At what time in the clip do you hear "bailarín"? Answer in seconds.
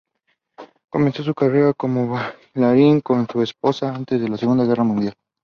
2.09-3.01